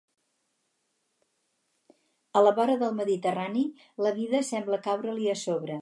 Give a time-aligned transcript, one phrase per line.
[2.41, 3.65] A la vora del Mediterrani,
[4.07, 5.79] la vida sembla caure-li a sobre.